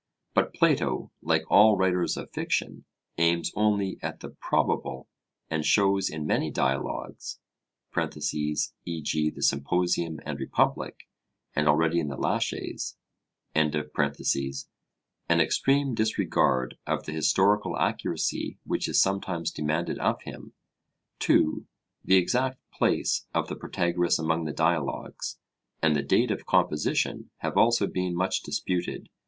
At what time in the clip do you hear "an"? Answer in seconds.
13.53-13.71